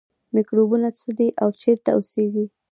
[0.35, 2.45] میکروبونه څه دي او چیرته اوسیږي